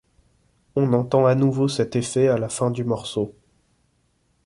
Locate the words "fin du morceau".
2.49-3.35